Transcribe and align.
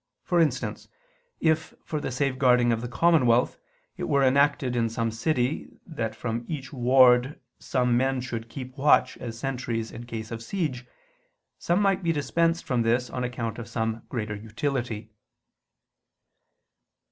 For 0.23 0.39
instance 0.39 0.87
if, 1.39 1.75
for 1.85 2.01
the 2.01 2.09
safeguarding 2.09 2.71
of 2.71 2.81
the 2.81 2.87
commonwealth, 2.87 3.59
it 3.97 4.05
were 4.05 4.23
enacted 4.23 4.75
in 4.75 4.89
some 4.89 5.11
city 5.11 5.69
that 5.85 6.15
from 6.15 6.43
each 6.47 6.73
ward 6.73 7.39
some 7.59 7.95
men 7.95 8.19
should 8.19 8.49
keep 8.49 8.75
watch 8.79 9.15
as 9.19 9.37
sentries 9.37 9.91
in 9.91 10.07
case 10.07 10.31
of 10.31 10.41
siege, 10.41 10.87
some 11.59 11.83
might 11.83 12.01
be 12.01 12.11
dispensed 12.11 12.65
from 12.65 12.81
this 12.81 13.11
on 13.11 13.23
account 13.23 13.59
of 13.59 13.67
some 13.67 14.01
greater 14.09 14.33
utility. 14.33 15.11